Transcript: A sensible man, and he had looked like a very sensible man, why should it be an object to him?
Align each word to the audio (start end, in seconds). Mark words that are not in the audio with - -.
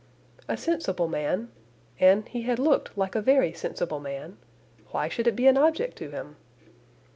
A 0.47 0.57
sensible 0.57 1.07
man, 1.07 1.51
and 1.99 2.27
he 2.27 2.41
had 2.41 2.57
looked 2.57 2.97
like 2.97 3.13
a 3.13 3.21
very 3.21 3.53
sensible 3.53 3.99
man, 3.99 4.37
why 4.89 5.07
should 5.07 5.27
it 5.27 5.35
be 5.35 5.45
an 5.45 5.57
object 5.57 5.95
to 5.99 6.09
him? 6.09 6.37